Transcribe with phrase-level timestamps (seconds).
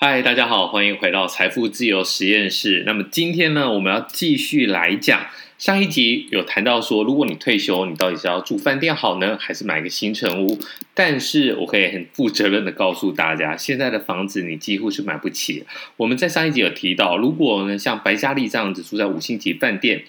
[0.00, 2.84] 嗨，大家好，欢迎回到财富自由实验室。
[2.86, 5.26] 那么今天呢，我们要继续来讲
[5.58, 10.56] 上一集有谈到说，如果你退休，你到底是要住饭店好呢，还是买个新成屋？
[10.94, 15.64] 但是我可以很负责任的告诉大家，现在的房子你几乎是买不起。
[15.96, 20.04] 我们在上一集有提到，如果呢像白嘉丽这样子住在五星级饭店。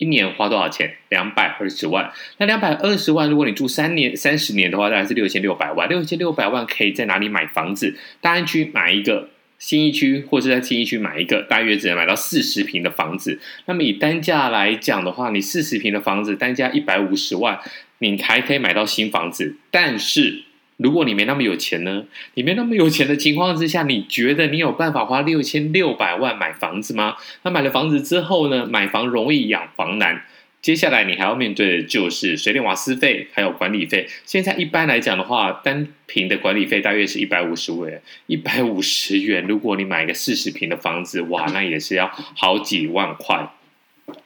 [0.00, 0.96] 一年花多少钱？
[1.10, 2.10] 两百二十万。
[2.38, 5.86] 那两百二十万，如果你住三年、三十年的话，大概是六千六百万。
[5.90, 7.94] 六千六百万可以在哪里买房子？
[8.22, 13.38] 大安区买一个，新义区或者在新义区买一个，大约只能买到四十平的房子。
[13.66, 17.60] 那么以单价来讲的话，你四十平的房子单价一百五十万，
[17.98, 20.44] 你还可以买到新房子，但是。
[20.82, 22.04] 如果你没那么有钱呢？
[22.34, 27.16] 你没那么有钱的情况之下，你觉得你有办法花六千六百万买房子吗？
[27.42, 28.66] 那买了房子之后呢？
[28.66, 30.24] 买房容易养房难，
[30.62, 34.08] 接下来你还要面对的就是水电瓦斯费，还有管理费。
[34.24, 39.44] 现在一般来讲的话，单平的管理费大约是一百五十元，一百五十元。
[39.46, 43.50] 如果你买一个四十平的房子，哇，那也是要好几万块。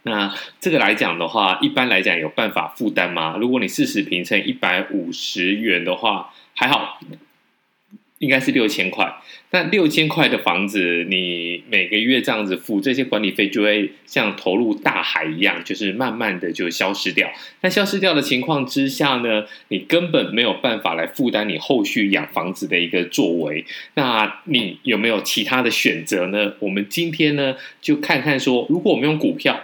[0.07, 3.39] 那这个来讲的话，一般来讲有办法负担吗？
[3.41, 7.01] 如果你四十坪乘一百五十元的话，还好，
[8.19, 9.15] 应该是六千块。
[9.51, 17.31] 那六千块的房子，你每个月这样子付，这些管理费就会像投入大海一样，就是慢慢的就消失掉。
[17.63, 23.65] 那消失掉的情况之下呢，你根本没有办法来负担你后续养房子的一个作为。
[23.95, 26.53] 那你有没有其他的选择呢？
[26.59, 29.59] 我们今天呢，就看看说，如果我们用股票。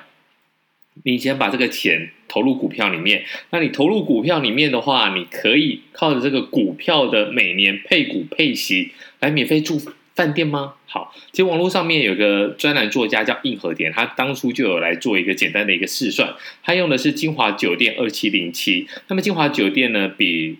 [1.04, 9.80] 你先把这个钱投入股票里面，那你投入股票里面的话，你可以靠着这个股票的每年配股配息来免费住
[10.14, 10.74] 饭店吗？
[10.86, 20.58] 好，其实网络上面有个专栏作家叫印和田，他当初就有来做一个简单的一个试算，他用的是金华酒店二七零七，那么金华酒店呢，比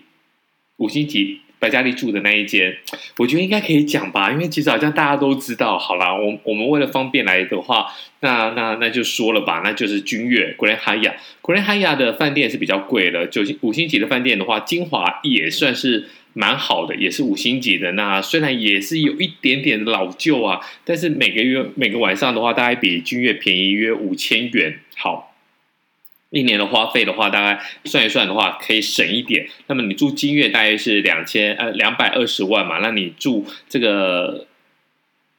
[0.77, 1.41] 五星级。
[1.61, 2.75] 白嘉丽住的那一间，
[3.19, 5.77] 我觉得应该可以讲吧，因为其实好像大家都知道。
[5.77, 7.85] 好啦，我我们为了方便来的话，
[8.21, 17.91] 那那那就说了吧，那就是君悦 （Grand h y y a Grand h y y a 的饭店是比较贵的，九星五星级的饭店的话，金华也算是蛮好的，也是五星级的。
[17.91, 24.79] 那虽然也是有一点点老旧啊，但是每个月每个晚上的话，大概比君悦便宜约五千元。
[24.97, 25.30] 好。
[26.31, 29.47] 一年的花费的话，大概算一算的话，可以省一点。
[29.67, 34.47] 那么你住金悦大约是两千呃两百二十万嘛，那你住这个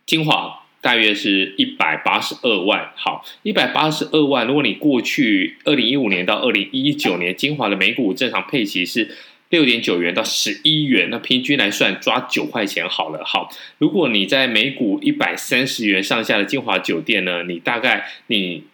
[0.05, 2.93] 金华大约是一百八十二万。
[2.95, 9.17] 好，一百八十二万，如果你过去二零一五年到二零一九年金华的每股正常配息是
[9.49, 13.25] 六点九元到十一元，那平均来算抓九块钱好了。
[13.25, 13.49] 好，
[13.79, 18.65] 如果你在每股一百三十元上下的金华酒店呢，你大概你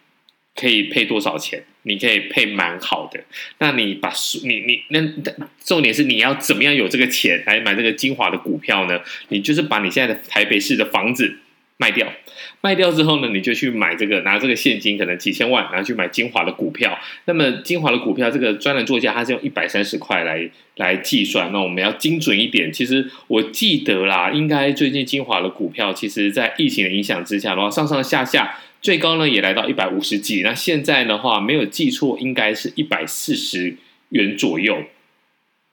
[0.53, 1.63] 可以配多少钱？
[1.83, 3.19] 你可以配蛮好的，
[3.59, 4.11] 那你把
[4.43, 5.01] 你你那
[5.63, 8.99] 重点是你要怎么样有这个钱来买这个金华的股票呢？
[9.29, 11.37] 你就是把你现在的台北市的房子
[11.77, 12.11] 卖掉，
[12.59, 16.99] 卖掉之后呢，你就去买这个拿这个现金，可能几千万，然后去买金华的股票。
[17.23, 22.69] 那么金华的股票，这个专栏作家他是用一百三十块来来计算，那我们要精准一点。
[22.73, 28.57] 其实我记得啦，应该最近金华的股票，其实在疫情的影响之下的话，上上下下。
[28.81, 33.75] 最高呢也来到一百五十几，那现在的话没有记错，应该是一百四十
[34.09, 34.83] 元左右。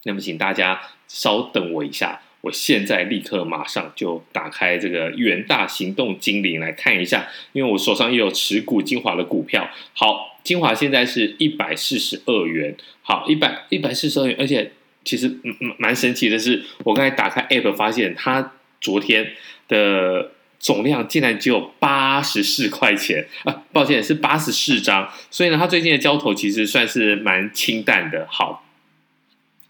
[0.03, 9.71] 那么请大家稍等我一下，我现在立刻马上就打开这个元大行动精灵来看一下，因为我手上也有持股精华的股票。
[9.93, 14.73] 好，精华现在是一百四十二元，好，一百一百四十二元，而且
[15.05, 15.29] 其实
[15.61, 19.33] 蛮蛮神奇的是，我刚才打开 App 发现，它昨天
[19.69, 20.33] 的。
[20.59, 23.63] 总量竟然只有八十四块钱啊！
[23.73, 25.09] 抱歉，是八十四张。
[25.31, 28.27] 所以呢，它最近的交投其实算是蛮清淡的。
[28.31, 28.65] 好，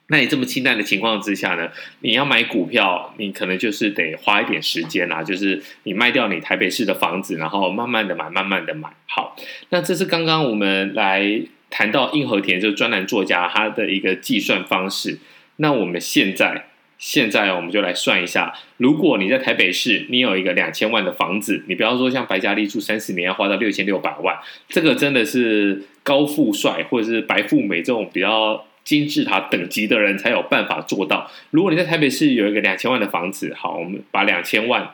[0.06, 1.70] 那你这么清淡的情况之下呢，
[2.00, 5.22] 你要买股票，你可能就是得花一点时间啦。
[5.22, 8.88] 就是你卖掉你台北市的房子，然后慢慢的买，慢慢的买。
[9.06, 9.36] 好，
[9.70, 15.18] 那这是刚刚我们来谈到硬和田这个专栏作家他的一个计算方式。
[15.56, 16.68] 那我们现在。
[16.98, 24.38] 现在我们就来算一下，如果你在台北市，你有一个两千万的房子，你不要说像白嘉丽住三十年要花到六千六百万，
[24.68, 31.30] 这个真的是高富帅或者是白富美这种比较金字塔等级的人才有办法做到。
[31.50, 34.92] 如果你在台北市有一个两千万的房子，好，我们把两千万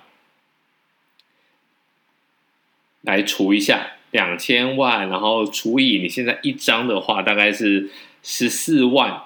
[3.02, 7.90] 来除一下，两千万，然后除以你现在一张的话，大概是
[8.24, 9.22] 十四万。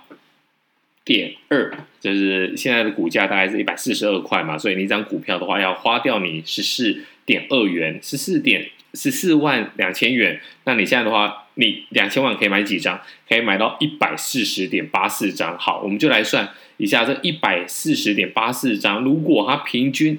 [1.07, 10.41] 点二，就是现在的股价大概是一百四十二块嘛，所以你一张股票的话要花掉你十四点二元，十四点十四万两千元。
[10.65, 13.01] 那你现在的话，你两千万可以买几张？
[13.29, 15.57] 可以买到一百四十点八四张。
[15.57, 16.49] 好，我们就来算
[16.79, 20.19] 一下这一百四十点八四张，如果它平均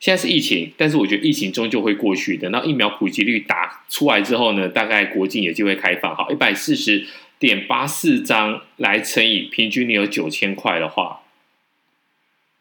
[0.00, 2.36] 现在是疫情，但是我觉得疫情终究会过去。
[2.36, 6.14] 等到疫苗普及率打出来之后呢，大概国境也就会开放。
[6.14, 7.06] 好，一百四十
[7.40, 11.22] 点八四张来乘以平均你有九千块的话，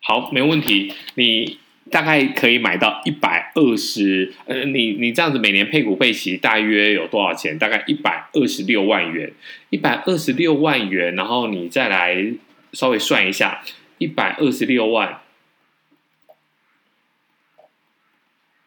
[0.02, 0.94] 好，没问题。
[1.16, 1.60] 你
[1.92, 7.60] 大概可以买到一百二十，呃，你你这样子每年配股配息大约有多少钱？
[7.60, 9.34] 大概一百二十六万元，
[9.70, 12.34] 一百二十六万元，然后你再来
[12.72, 13.62] 稍微算一下，
[13.98, 15.20] 一百二十六万。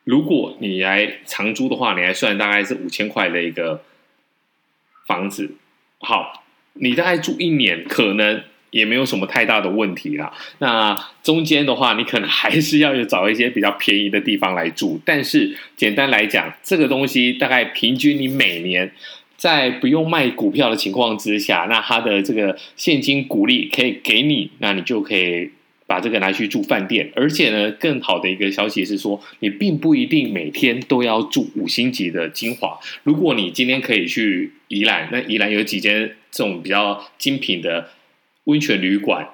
[0.04, 3.82] 如果你来长租的话，你来算大概是五千块的一个
[5.06, 5.54] 房子。
[6.02, 6.44] 好，
[6.74, 10.32] 你大概住一年，可能也没有什么太大的问题啦。
[10.58, 15.00] 那中间的话，你可能还是要有找一些比较便宜的地方来住。
[15.04, 18.92] 但是简单来讲，这个东西大概平均你每年
[19.36, 25.50] 在不用卖股票的情况之下，那它的这个现金股利可以给你，那你就可以。
[25.92, 32.78] 把这个拿去住饭店，而且呢，更好的一个消息是说，你并不一定每天都要住五星级的精华。
[33.02, 37.90] 如果你今天可以去宜兰，那宜兰有几间这种比较精品的
[38.44, 39.28] 温泉旅馆，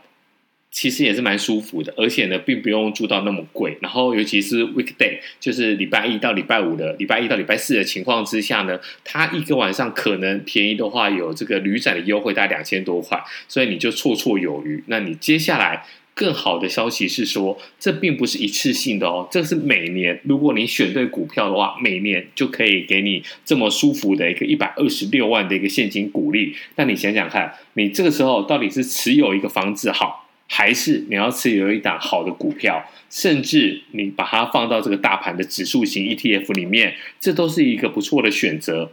[0.73, 3.79] 其实也是蛮舒服的，而且呢，并不用住到那么贵。
[3.81, 14.83] 然后，尤其是 weekday，就是礼拜一到礼拜五的，礼拜一到礼拜四的情况之下呢，它一个晚上可能便宜的话，有这个旅展的优惠，大概两千多块，所以你就绰绰有余。
[14.89, 15.87] 那你接下来。
[16.19, 26.53] 更好的消息是说，这并不是一次性的哦，这是每年，如果你选对股票的话，每年就可以给你这么舒服的一个一百二十六万的一个现金股利。
[26.75, 38.91] 那你想想看，你这个时候到底是持有一个房子好，还是你要持有一档好的股票，甚至你把它放到这个大盘的指数型 ETF 里面，这都是一个不错的选择。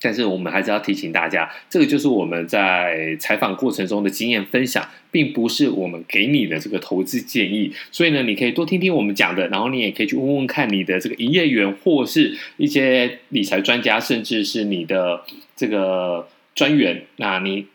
[0.00, 7.72] 但是我们还是要提醒大家，这个就是我们在采访过程中的经验分享，并不是我们给你的这个投资建议。
[7.90, 15.22] 所以呢，你可以多听听我们讲的，然后你也可以去问问看你的这个营业员，或是一些理财专家，甚至是你的
[15.56, 17.02] 这个专员。
[17.16, 17.66] 那你。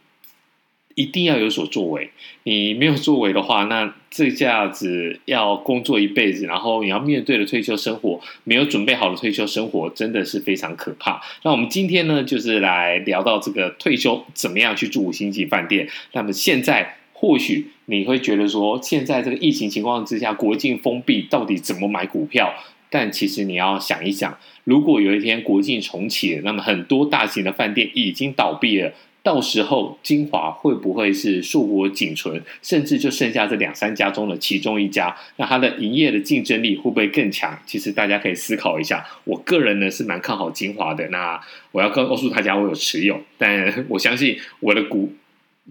[0.95, 2.10] 一定要有所作为，
[2.44, 11.22] 你没有作为的话，那这下子要工作一辈子，然后你要面对的退休生活，没有准备好的退休生活，真的是非常可怕。
[11.44, 15.90] 那我们今天呢，就是来聊到这个退休怎么样去住五星级饭店。
[16.12, 22.54] 那么现在或许你会觉得说，现在这个疫情情况之下，国境封闭，到底怎么买股票？
[22.92, 28.94] 但其实你要想一想，如果有一天国境重启，那么很多大型的饭店已经倒闭了。
[29.24, 35.16] 到时候精华会不会是硕果仅存，甚至就剩下这两三家中的其中一家？
[35.38, 37.58] 那它的营业的竞争力会不会更强？
[37.66, 39.06] 其实大家可以思考一下。
[39.24, 41.08] 我个人呢是蛮看好精华的。
[41.08, 41.40] 那
[41.72, 45.14] 我要告告诉大家，我有持有，但我相信我的股。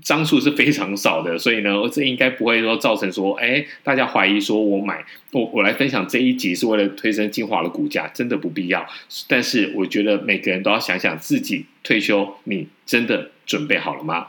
[0.02, 8.86] 张数是非常少的，所以呢， 这应该不会说造成说，哎，大家怀疑说我买我我来分享这一集是为了推升精华的股价，真的不必要。
[9.28, 14.28] 但是我觉得每个人都要想想自己退休，你真的准备好了吗？